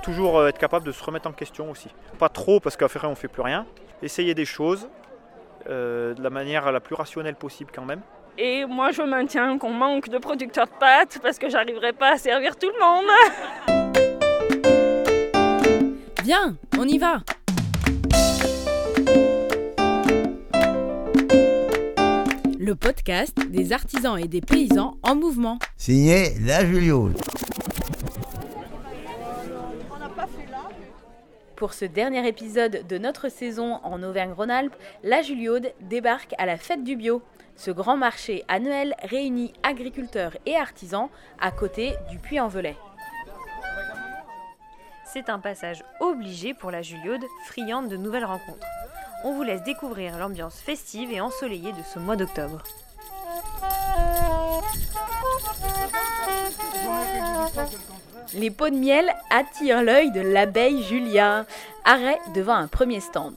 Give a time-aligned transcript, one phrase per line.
[0.00, 1.88] toujours euh, être capable de se remettre en question aussi.
[2.18, 3.66] Pas trop parce qu'après on fait plus rien.
[4.02, 4.88] Essayer des choses
[5.68, 8.00] euh, de la manière la plus rationnelle possible quand même.
[8.38, 12.16] Et moi, je maintiens qu'on manque de producteurs de pâtes parce que j'arriverai pas à
[12.16, 13.04] servir tout le monde.
[16.24, 17.18] Viens, on y va
[22.58, 25.58] Le podcast des artisans et des paysans en mouvement.
[25.76, 27.10] Signé La Julio.
[31.60, 36.84] Pour ce dernier épisode de notre saison en Auvergne-Rhône-Alpes, la Juliaude débarque à la fête
[36.84, 37.20] du bio.
[37.54, 42.76] Ce grand marché annuel réunit agriculteurs et artisans à côté du Puy-en-Velay.
[45.04, 48.66] C'est un passage obligé pour la Juliaude, friande de nouvelles rencontres.
[49.24, 52.62] On vous laisse découvrir l'ambiance festive et ensoleillée de ce mois d'octobre.
[58.34, 61.46] Les pots de miel attirent l'œil de l'abeille Julia.
[61.84, 63.34] Arrêt devant un premier stand.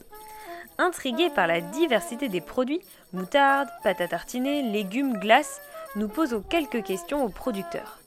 [0.78, 2.80] Intrigués par la diversité des produits,
[3.12, 5.60] moutarde, pâte à tartiner, légumes, glaces,
[5.96, 7.98] nous posons quelques questions aux producteurs.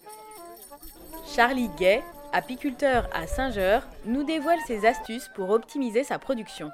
[1.25, 6.71] Charlie Gay, apiculteur à Saint-Geur, nous dévoile ses astuces pour optimiser sa production.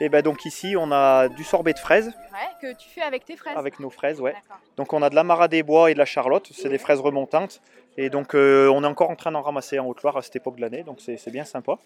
[0.00, 2.12] Et ben donc ici on a du sorbet de fraises
[2.60, 3.56] que tu fais avec tes fraises.
[3.56, 4.34] avec nos fraises, ouais.
[4.76, 7.60] Donc on a de la des bois et de la charlotte, c'est des fraises remontantes.
[7.96, 10.56] Et donc euh, on est encore en train d'en ramasser en Haute-Loire à cette époque
[10.56, 11.78] de l'année, donc c'est bien sympa.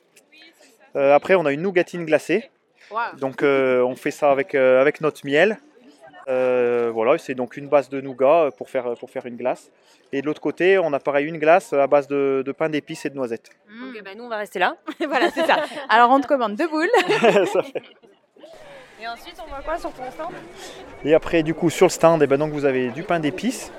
[0.95, 2.51] Euh, après on a une nougatine glacée.
[3.19, 5.59] Donc euh, on fait ça avec, avec notre miel.
[6.27, 9.71] voilà, c'est donc une base de nougat pour faire, pour faire une glace.
[10.15, 13.11] Et de l'autre côté, on a pareil une glace à base de, pain d'épices et
[13.11, 13.51] de noisettes.
[13.89, 14.77] Ok, bah, nous on va rester là.
[15.07, 15.65] voilà, c'est ça.
[15.89, 16.91] Alors on te commande deux boules.
[17.53, 17.83] Ça fait-
[19.03, 20.33] Et ensuite, on voit quoi sur ton stand?
[21.05, 23.73] Et après, du coup, sur le stand, eh ben, donc, vous avez du pain d'épices.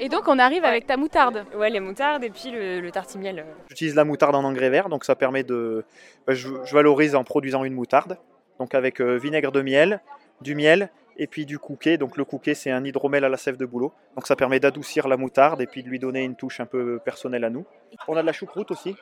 [0.00, 1.44] Et donc on arrive avec ta moutarde.
[1.56, 3.44] Ouais, les moutardes et puis le, le tartimiel.
[3.68, 5.84] J'utilise la moutarde en engrais vert, donc ça permet de.
[6.26, 8.16] ben, je, je valorise en produisant une moutarde.
[8.60, 10.00] Donc avec euh, vinaigre de miel,
[10.40, 11.96] du miel et puis du cooké.
[11.96, 13.92] Donc le cooké, c'est un hydromel à la sève de bouleau.
[14.14, 17.00] Donc ça permet d'adoucir la moutarde et puis de lui donner une touche un peu
[17.00, 17.64] personnelle à nous.
[18.06, 18.94] On a de la choucroute aussi.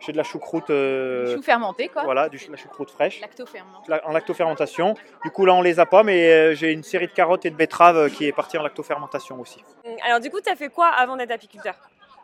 [0.00, 0.70] J'ai de la choucroute.
[0.70, 2.02] euh, Chou fermenté quoi.
[2.04, 3.20] voilà, du, la choucroute fraîche.
[3.20, 3.82] Lactoferment.
[3.88, 4.94] la- en lactofermentation.
[5.24, 7.50] Du coup, là, on les a pas, mais euh, j'ai une série de carottes et
[7.50, 9.62] de betteraves euh, qui est partie en lactofermentation aussi.
[10.04, 11.74] Alors du coup, tu as fait quoi avant d'être apiculteur?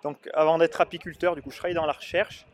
[0.03, 2.47] Donc, avant d'être apiculteur, du coup, je travaillais dans la recherche.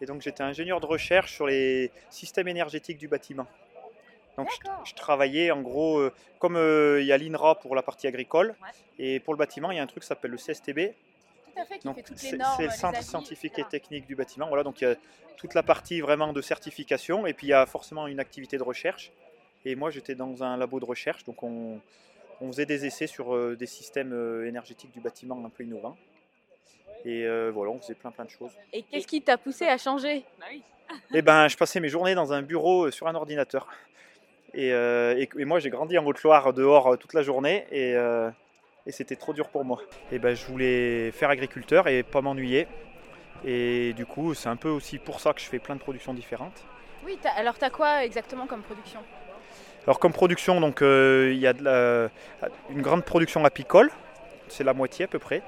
[0.00, 3.46] Et donc, j'étais ingénieur de recherche sur les systèmes énergétiques du bâtiment.
[4.36, 7.82] Donc, je, je travaillais en gros, euh, comme euh, il y a l'INRA pour la
[7.82, 8.54] partie agricole,
[8.98, 10.94] et pour le bâtiment, il y a un truc qui s'appelle le CSTB.
[11.54, 12.54] Tout à fait, qui Donc, fait toutes c'est les normes.
[12.56, 14.48] c'est le centre avis, scientifique et technique du bâtiment.
[14.48, 14.94] Voilà, donc il y a
[15.36, 18.62] toute la partie vraiment de certification, et puis il y a forcément une activité de
[18.62, 19.10] recherche.
[19.64, 21.78] Et moi, j'étais dans un labo de recherche, donc on,
[22.40, 25.96] on faisait des essais sur euh, des systèmes euh, énergétiques du bâtiment un peu innovants.
[27.04, 28.52] Et euh, voilà, on faisait plein plein de choses.
[28.72, 30.24] Et qu'est-ce qui t'a poussé à changer?
[31.12, 33.66] Et ben, je passais mes journées dans un bureau euh, sur un ordinateur.
[34.54, 37.94] Et, euh, et- et moi, j'ai grandi en Haute-Loire dehors euh, toute la journée, et,
[37.96, 38.30] euh,
[38.86, 39.80] et c'était trop dur pour moi.
[40.10, 42.66] Et ben, je voulais faire agriculteur et pas m'ennuyer.
[43.44, 46.14] Et du coup, c'est un peu aussi pour ça que je fais plein de productions
[46.14, 46.62] différentes.
[47.04, 49.00] Oui, alors t'as quoi exactement comme production?
[49.84, 52.08] Alors comme production, donc euh, il y a de la-
[52.70, 53.90] une grande production apicole,
[54.48, 55.42] c'est la moitié à peu près.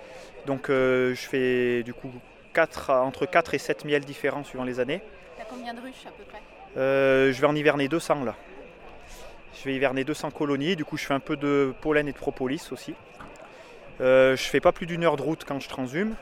[0.46, 2.10] Donc euh, je fais du coup
[2.52, 5.00] quatre, entre 4 et 7 miels différents suivant les années.
[5.38, 6.40] T'as combien de ruches à peu près?
[6.76, 8.34] Euh, je vais en hiverner 200 là.
[9.54, 12.16] Je vais hiverner 200 colonies, du coup je fais un peu de pollen et de
[12.16, 12.94] propolis aussi.
[14.00, 16.14] Euh, je fais pas plus d'une heure de route quand je transhume.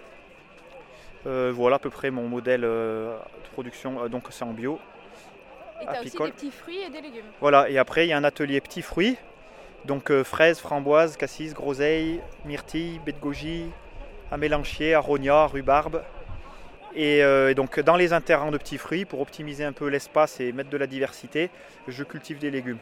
[1.27, 4.79] Euh, voilà à peu près mon modèle euh, de production, euh, donc c'est en bio.
[5.81, 7.25] Et t'as aussi des petits fruits et des légumes.
[7.41, 9.17] Voilà, et après il y a un atelier petits fruits,
[9.85, 13.67] donc fraises, framboises, cassis, groseilles, myrtilles, baie de goji,
[14.31, 16.03] amélanchier, aronia, rhubarbe.
[16.95, 20.41] Et, euh, et donc dans les interrants de petits fruits, pour optimiser un peu l'espace
[20.41, 21.51] et mettre de la diversité,
[21.89, 22.79] je cultive des légumes.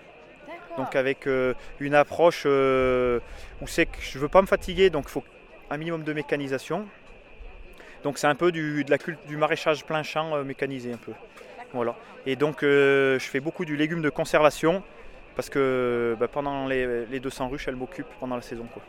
[0.80, 3.20] Donc avec euh, une approche euh,
[3.60, 5.24] où c'est que je veux pas me fatiguer, donc il faut
[5.70, 6.86] un minimum de mécanisation.
[8.02, 10.96] Donc c'est un peu du, de la cul- du maraîchage plein champ euh, mécanisé un
[10.96, 11.12] peu.
[11.72, 11.94] Voilà.
[12.26, 14.82] Et donc je fais beaucoup du légume de conservation
[15.36, 18.66] parce que bah, pendant les, les 200 ruches, elles m'occupent pendant la saison.
[18.72, 18.82] Quoi.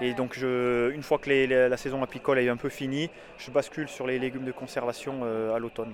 [0.00, 3.50] Et donc je, une fois que les- la saison apicole est un peu finie, je
[3.50, 5.92] bascule sur les légumes de conservation euh, à l'automne.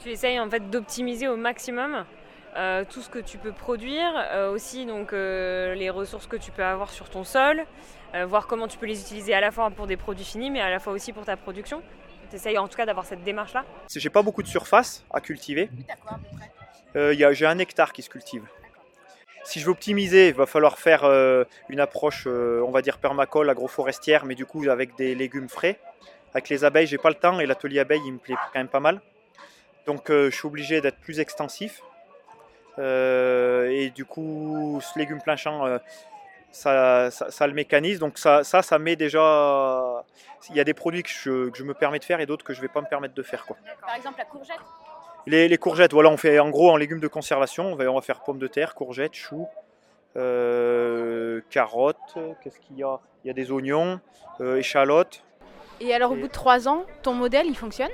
[0.00, 2.04] Tu essayes en fait d'optimiser au maximum?
[2.56, 6.50] Euh, tout ce que tu peux produire, euh, aussi donc euh, les ressources que tu
[6.50, 7.64] peux avoir sur ton sol,
[8.14, 10.60] euh, voir comment tu peux les utiliser à la fois pour des produits finis, mais
[10.60, 11.82] à la fois aussi pour ta production.
[12.30, 13.64] Tu essayes en tout cas d'avoir cette démarche-là.
[13.86, 15.70] C'est- J'ai pas beaucoup de surface à cultiver.
[16.96, 18.44] Euh, J'ai un hectare qui se cultive.
[19.44, 22.98] Si je veux optimiser, il va falloir faire euh, une approche, euh, on va dire
[22.98, 25.78] permacole, agroforestière, mais du coup avec des légumes frais.
[26.34, 28.68] avec les abeilles, j'ai pas le temps et l'atelier abeille, il me plaît quand même
[28.68, 29.00] pas mal.
[29.86, 31.80] Donc euh, je suis obligé d'être plus extensif.
[32.78, 35.78] Euh, et du coup, ce légume plein champ, euh,
[36.52, 37.98] ça, ça, ça le mécanise.
[37.98, 40.04] Donc ça, ça, ça met déjà.
[40.50, 42.44] Il y a des produits que je, que je me permets de faire et d'autres
[42.44, 43.44] que je vais pas me permettre de faire.
[43.44, 43.56] Quoi.
[43.80, 44.60] Par exemple, la courgette
[45.26, 47.72] Les, les courgettes, voilà, on fait en gros en légumes de conservation.
[47.72, 49.48] On va, on va faire pommes de terre, courgettes, choux,
[50.16, 52.16] euh, carottes.
[52.42, 52.98] Qu'est-ce qu'il y a?
[53.24, 54.00] Il y a des oignons,
[54.40, 55.24] euh, échalotes.
[55.80, 57.90] Et alors, au bout de trois ans, ton modèle, il fonctionne?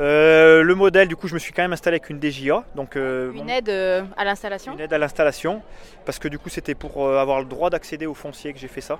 [0.00, 2.96] Euh, le modèle, du coup, je me suis quand même installé avec une DJA, donc
[2.96, 5.62] euh, Une aide euh, à l'installation une aide à l'installation,
[6.04, 8.80] parce que du coup, c'était pour avoir le droit d'accéder au foncier que j'ai fait
[8.80, 8.98] ça.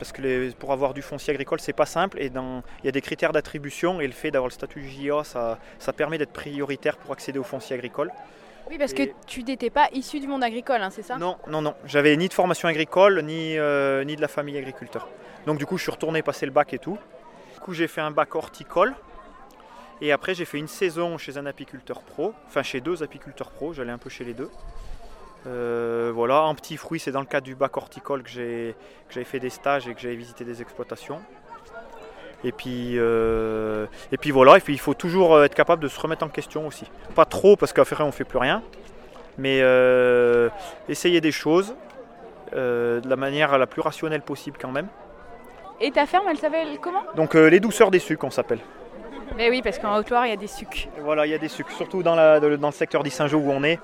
[0.00, 2.88] Parce que les- pour avoir du foncier agricole, c'est pas simple et dans- il y
[2.88, 6.32] a des critères d'attribution et le fait d'avoir le statut JA, ça, ça permet d'être
[6.32, 8.10] prioritaire pour accéder au foncier agricole.
[8.70, 11.16] Oui, parce que tu n'étais pas issu du monde agricole, hein, c'est ça?
[11.16, 11.74] Non, non, non.
[11.86, 15.08] J'avais ni de formation agricole, ni, ni de la famille agriculteur.
[15.46, 16.98] Donc du coup, je suis retourné passer le bac et tout.
[17.54, 18.94] Du coup, j'ai fait un bac horticole.
[20.00, 22.34] Et après, j'ai fait une saison chez un apiculteur pro.
[22.46, 23.72] Enfin, chez deux apiculteurs pro.
[23.72, 24.50] J'allais un peu chez les deux.
[25.46, 28.74] Euh, voilà, en petits fruits, c'est dans le cadre du bac horticole que j'ai
[29.08, 31.20] que j'avais fait des stages et que j'avais visité des exploitations.
[32.44, 35.88] Et puis, euh, et puis voilà, et puis il faut toujours euh, être capable de
[35.88, 36.84] se remettre en question aussi.
[37.14, 38.62] Pas trop parce qu'après on fait plus rien,
[39.38, 40.48] mais euh,
[40.88, 41.74] essayer des choses
[42.52, 44.88] de la manière la plus rationnelle possible quand même.
[45.80, 47.02] Et ta ferme, elle s'appelle comment?
[47.14, 48.60] Donc les douceurs des sucres on s'appelle.
[49.36, 50.88] Mais oui, parce qu'en Haute-Loire, il y a des sucs.
[51.00, 53.62] Voilà, il y a des sucres, surtout dans, la- dans le secteur d'Issingeau où on
[53.62, 53.78] est,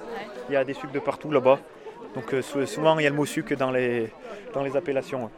[0.49, 1.59] il y a des sucres de partout là-bas.
[2.15, 4.13] Donc euh, sou- souvent il y a le mot sucre dans les,
[4.53, 5.31] dans les appellations.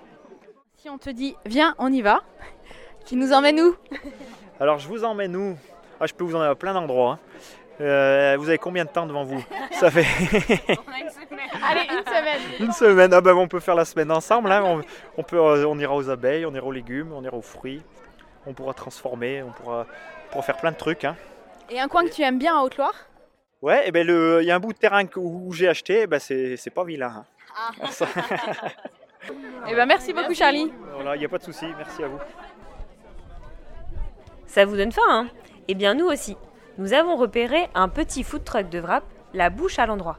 [0.76, 2.22] Si on te dit, viens, on y va,
[3.06, 3.76] tu nous emmènes où?
[4.60, 5.56] Alors je vous emmène où?
[6.00, 7.12] Ah, Je peux vous emmener à plein d'endroits.
[7.12, 7.18] hein.
[7.80, 9.42] Euh, vous avez combien de temps devant vous?
[9.72, 10.00] Ça fait
[11.68, 13.12] Allez, une semaine une semaine.
[13.12, 14.50] Ah ben on peut faire la semaine ensemble.
[14.50, 14.62] hein.
[14.64, 14.80] On,
[15.18, 17.82] on peut, euh, on ira aux abeilles, on ira aux légumes, on ira aux fruits.
[18.46, 19.86] On pourra transformer, on pourra,
[20.26, 21.04] on pourra faire plein de trucs.
[21.04, 21.16] hein.
[21.70, 22.94] Et un coin que tu aimes bien en Haute-Loire?
[23.62, 26.02] Ouais, et ben le, il y a un bout de terrain que- où j'ai acheté,
[26.02, 27.24] eh ben c'est, c'est pas vilain.
[27.60, 27.86] hein.
[27.90, 28.06] Ça-
[29.68, 30.70] Eh ben merci beaucoup Charlie.
[30.94, 31.66] voilà, il n'y a pas de souci.
[31.76, 32.18] Merci à vous.
[34.46, 35.28] Ça vous donne faim, hein?
[35.68, 36.36] Eh bien, nous aussi.
[36.78, 39.02] Nous avons repéré un petit food truck de Wrap,
[39.34, 40.18] la bouche à l'endroit.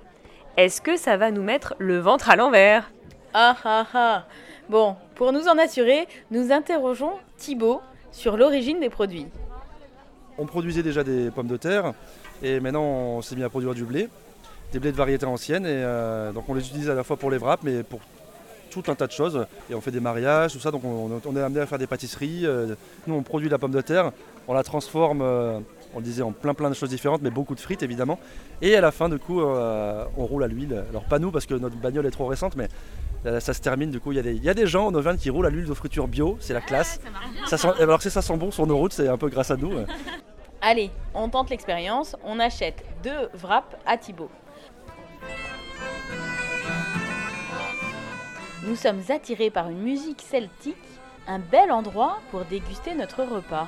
[0.57, 2.91] Est-ce que ça va nous mettre le ventre à l'envers?
[3.33, 4.25] Ah ah ah
[4.67, 7.81] Bon, pour nous en assurer, nous interrogeons Thibaut
[8.11, 9.27] sur l'origine des produits.
[10.37, 11.93] On produisait déjà des pommes de terre
[12.43, 14.07] et maintenant on s'est mis à produire du blé,
[14.71, 17.31] des blés de variété ancienne et euh, donc on les utilise à la fois pour
[17.31, 17.99] les wraps mais pour
[18.69, 21.41] tout un tas de choses et on fait des mariages, tout ça donc on, est
[21.41, 22.45] amené à faire des pâtisseries.
[22.45, 22.75] euh,
[23.07, 24.11] nous on produit la pomme de terre,
[24.47, 25.59] on la transforme, euh,
[25.95, 28.19] on le disait en plein plein de choses différentes mais beaucoup de frites évidemment
[28.61, 30.83] et à la fin du coup on roule à l'huile.
[30.91, 32.67] Alors pas nous parce que notre bagnole est trop récente mais
[33.39, 34.93] ça se termine du coup il y, a des- il y a des gens en
[34.93, 36.99] Auvergne qui roulent à l'huile de friture bio, c'est la classe.
[37.47, 39.57] Ça sent- alors que ça sent bon sur nos routes c'est un peu grâce à
[39.57, 39.71] nous.
[40.61, 44.29] Allez, on tente l'expérience, on achète deux wraps à Thibaut.
[48.63, 50.75] Nous sommes attirés par une musique celtique,
[51.27, 53.67] un bel endroit pour déguster notre repas.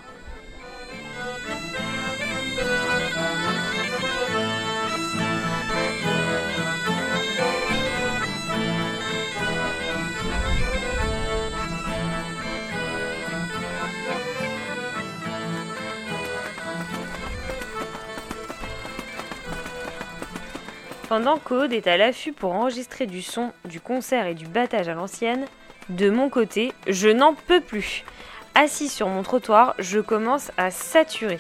[21.10, 24.94] Pendant qu'Aude est à l'affût pour enregistrer du son, du concert et du battage à
[24.94, 25.48] l'ancienne,
[25.89, 28.06] de mon côté, je n'en peux plus.
[28.54, 31.39] Assis sur mon trottoir, je commence à saturer.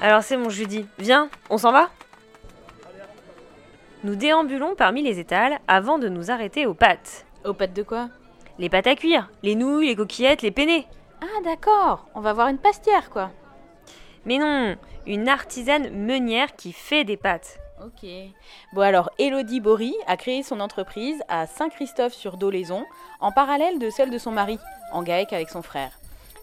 [0.00, 1.90] Alors c'est bon, je lui dis, viens, on s'en va?
[4.02, 7.24] Nous déambulons parmi les étals avant de nous arrêter aux pâtes.
[7.44, 8.08] Aux pâtes de quoi?
[8.58, 10.82] Les pâtes à cuire, les nouilles, les coquillettes, les penne.
[11.22, 13.30] Ah d'accord, on va voir une pastière quoi.
[14.26, 17.58] Mais non, une artisane meunière qui fait des pâtes.
[17.82, 18.08] Ok.
[18.72, 22.84] Bon alors, Elodie Bory a créé son entreprise à Saint-Christophe-sur-Dolaison,
[23.20, 24.58] en parallèle de celle de son mari,
[24.92, 25.92] en GAEC avec son frère.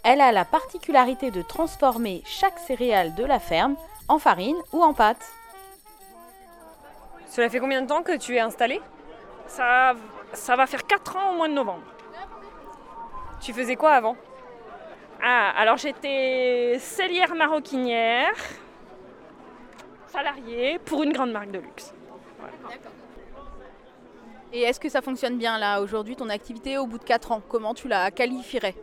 [0.03, 3.75] Elle a la particularité de transformer chaque céréale de la ferme
[4.07, 5.25] en farine ou en pâte.
[7.27, 8.81] Cela fait combien de temps que tu es installée?
[9.47, 9.93] Ça,
[10.33, 11.83] ça va faire 4 ans au mois de novembre.
[13.41, 14.15] Tu faisais quoi avant?
[15.25, 18.35] Ah, alors j'étais cellière maroquinière,
[20.07, 21.93] salariée pour une grande marque de luxe.
[24.51, 27.41] Et est-ce que ça fonctionne bien là aujourd'hui, ton activité au bout de 4 ans?
[27.47, 28.75] Comment tu la qualifierais?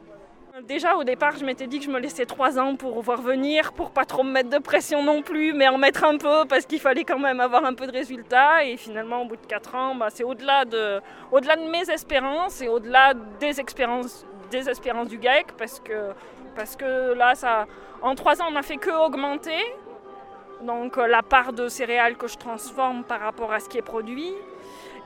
[0.67, 3.73] Déjà au départ, je m'étais dit que je me laissais trois ans pour voir venir,
[3.75, 6.65] pour pas trop me mettre de pression non plus, mais en mettre un peu parce
[6.65, 8.65] qu'il fallait quand même avoir un peu de résultats.
[8.65, 11.01] Et finalement, au bout de quatre ans, bah, c'est au-delà de,
[11.33, 16.13] au-delà de mes espérances et au-delà des expériences, des espérances du GAEC parce que,
[16.55, 17.67] parce que là, ça,
[18.03, 19.63] en trois ans, on n'a fait que augmenter.
[20.63, 23.83] Donc euh, la part de céréales que je transforme par rapport à ce qui est
[23.83, 24.33] produit.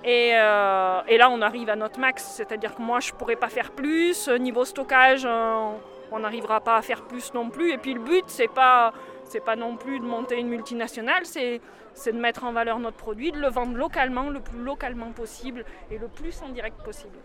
[0.03, 3.37] Et, euh, et, là, on arrive à notre max, c'est-à-dire que moi, je ne pourrais
[3.37, 4.29] pas faire plus.
[4.29, 5.71] Niveau stockage, euh,
[6.13, 7.73] on n'arrivera pas à faire plus non plus.
[7.73, 8.93] Et puis le but, c'est pas,
[9.25, 11.61] c'est pas non plus de monter une multinationale, c'est,
[11.95, 15.65] c'est de mettre en valeur notre produit, de le vendre localement, le plus localement possible
[15.91, 17.17] et le plus en direct possible.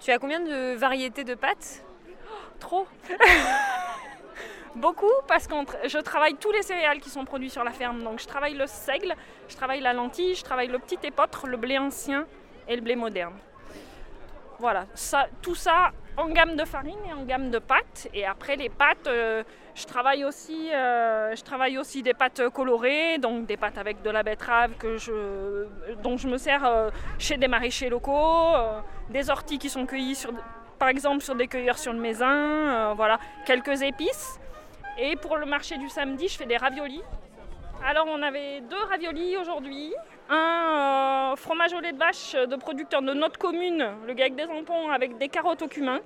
[0.00, 1.84] Tu as combien de variétés de pâtes?
[2.58, 2.86] Trop
[4.74, 5.54] Beaucoup parce que
[5.86, 8.02] je travaille tous les céréales qui sont produits sur la ferme.
[8.02, 9.14] Donc je travaille le seigle,
[9.48, 12.26] je travaille la lentille, je travaille le petit épeautre, le blé ancien
[12.66, 13.34] et le blé moderne.
[14.58, 18.08] Voilà, ça, tout ça en gamme de farine et en gamme de pâtes.
[18.12, 19.42] Et après les pâtes, euh,
[19.74, 24.10] je, travaille aussi, euh, je travaille aussi des pâtes colorées, donc des pâtes avec de
[24.10, 25.66] la betterave que je,
[26.02, 28.54] dont je me sers euh, chez des maraîchers locaux,
[29.08, 30.30] des orties qui sont cueillies sur,
[30.78, 34.38] par exemple sur des cueilleurs sur le Mézin, voilà, quelques épices.
[34.98, 37.02] Et pour le marché du samedi, je fais des raviolis.
[37.86, 39.94] Alors on avait deux raviolis aujourd'hui.
[40.28, 44.44] Un euh, fromage au lait de vache de producteur de notre commune, le GAEC des
[44.44, 46.00] Ampons, avec des carottes au cumin.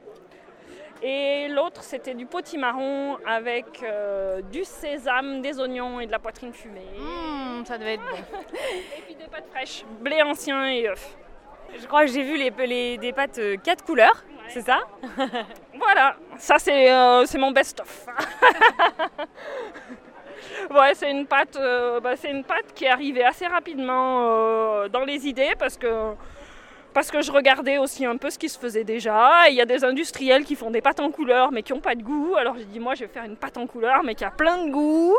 [1.02, 6.52] Et l'autre, c'était du potimarron avec euh, du sésame, des oignons et de la poitrine
[6.52, 6.86] fumée.
[6.96, 8.38] Mmh, ça devait être bon.
[8.96, 11.16] et puis des pâtes fraîches, blé ancien et œufs.
[11.76, 14.78] Je crois que j'ai vu les, des pâtes euh, quatre couleurs, c'est ça?
[15.76, 18.06] Voilà, ça c'est mon best-of.
[20.70, 24.88] ouais, c'est une pâte, euh, bah, c'est une pâte qui est arrivée assez rapidement euh,
[24.88, 26.12] dans les idées parce que
[26.92, 29.48] parce je regardais aussi un peu ce qui se faisait déjà.
[29.48, 31.96] Il y a des industriels qui font des pâtes en couleur mais qui n'ont pas
[31.96, 32.36] de goût.
[32.36, 34.64] Alors j'ai dit moi je vais faire une pâte en couleur mais qui a plein
[34.64, 35.16] de goût.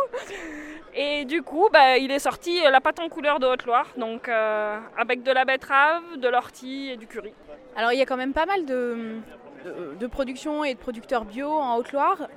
[0.98, 4.80] Et du coup, bah, il est sorti la pâte en couleur de Haute-Loire, donc euh,
[4.98, 7.34] avec de la betterave, de l'ortie et du curry.
[7.76, 9.18] Alors il y a quand même pas mal de,
[10.00, 12.30] de, production et de producteurs bio en Haute-Loire.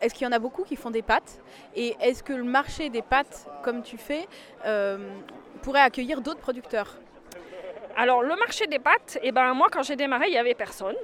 [0.00, 1.40] Est-ce qu'il y en a beaucoup qui font des pâtes
[1.74, 4.26] Et est-ce que le marché des pâtes, comme tu fais,
[4.64, 4.98] euh,
[5.62, 6.96] pourrait accueillir d'autres producteurs?
[7.96, 10.94] Alors, le marché des pâtes, eh ben, moi, quand j'ai démarré, il n'y avait personne.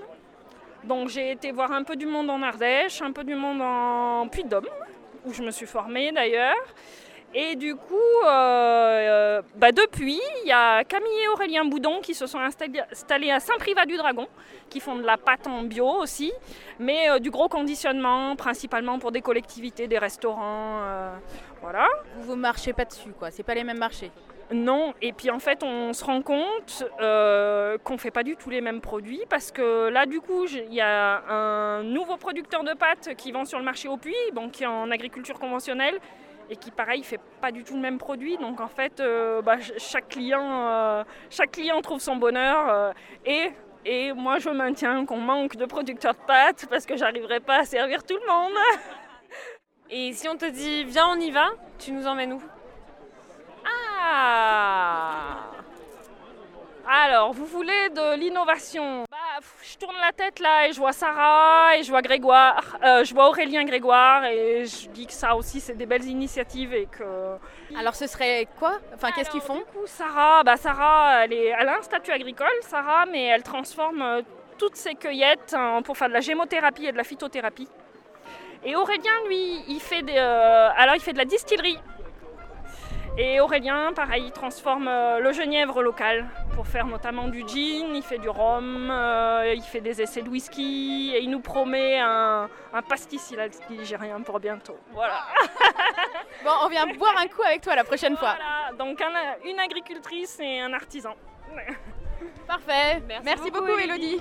[0.84, 4.28] Donc, j'ai été voir un peu du monde en Ardèche, un peu du monde en
[4.28, 4.68] Puy-de-Dôme,
[5.24, 6.54] où je me suis formée d'ailleurs.
[7.36, 12.14] Et du coup, euh, euh, bah depuis, il y a Camille et Aurélien Boudon qui
[12.14, 14.28] se sont installés à Saint-Privat-du-Dragon,
[14.70, 16.32] qui font de la pâte en bio aussi,
[16.78, 20.80] mais euh, du gros conditionnement, principalement pour des collectivités, des restaurants.
[21.60, 21.88] voilà.
[22.20, 23.32] Vous ne marchez pas dessus, quoi.
[23.32, 24.12] C'est pas les mêmes marchés.
[24.52, 28.50] Non, et puis en fait on se rend compte qu'on ne fait pas du tout
[28.50, 32.74] les mêmes produits parce que là du coup il y a un nouveau producteur de
[32.74, 35.98] pâtes qui vend sur le marché au puits, donc qui est en agriculture conventionnelle,
[36.50, 38.36] et qui pareil fait pas du tout le même produit.
[38.38, 42.92] Donc en fait euh, bah, chaque client euh, chaque client trouve son bonheur euh,
[43.24, 43.52] et
[43.84, 47.64] et moi je maintiens qu'on manque de producteurs de pâtes parce que j'arriverai pas à
[47.64, 48.52] servir tout le monde.
[49.90, 52.42] Et si on te dit viens on y va tu nous emmènes où?
[53.66, 55.50] Ah!
[56.86, 59.04] Alors, vous voulez de l'innovation?
[59.74, 63.12] Je tourne la tête là et je vois Sarah et je vois Grégoire, euh, je
[63.12, 67.36] vois Aurélien Grégoire et je dis que ça aussi c'est des belles initiatives et que.
[67.76, 68.78] Alors ce serait quoi?
[68.94, 72.12] Enfin qu'est-ce qu'ils font Du coup, Sarah, bah, Sarah, elle, est, elle a un statut
[72.12, 74.22] agricole, Sarah, mais elle transforme euh,
[74.58, 77.68] toutes ses cueillettes pour faire de la gémothérapie et de la phytothérapie.
[78.64, 81.78] Et Aurélien, lui, il fait, des, euh, alors il fait de la distillerie.
[83.16, 88.02] Et Aurélien, pareil, il transforme euh, le genièvre local pour faire notamment du gin, il
[88.02, 92.48] fait du rhum, euh, il fait des essais de whisky et il nous promet un,
[92.72, 93.32] un pastis
[94.00, 94.76] rien pour bientôt.
[94.92, 95.20] Voilà.
[96.44, 98.34] bon, on vient boire un coup avec toi la prochaine fois.
[98.34, 99.00] Voilà, donc
[99.44, 101.14] une agricultrice et un artisan.
[102.48, 103.00] Parfait.
[103.24, 104.20] Merci, beaucoup, beaucoup Elodie.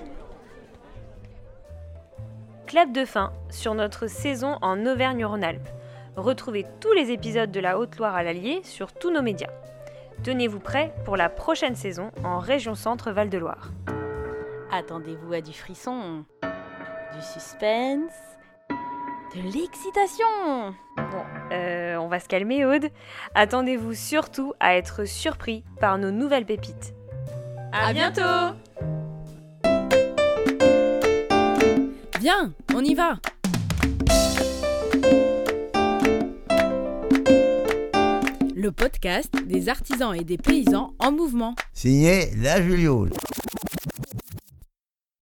[2.68, 5.83] Clap de fin sur notre saison en Auvergne-Rhône-Alpes.
[6.16, 9.50] Retrouvez tous les épisodes de la Haute-Loire à l'Allier sur tous nos médias.
[10.24, 13.72] Tenez-vous prêts pour la prochaine saison en région Centre Val-de-Loire.
[14.72, 18.14] Attendez-vous à du frisson, du suspense,
[19.36, 20.26] de l'excitation.
[20.98, 22.90] Bon, euh, on va se calmer Aude.
[23.34, 26.94] Attendez-vous surtout à être surpris par nos nouvelles pépites.
[27.72, 28.56] À, bientôt
[32.20, 33.16] Viens, on y va
[38.64, 41.54] le podcast des artisans et des paysans en mouvement.
[41.74, 43.10] Signé La Juliole.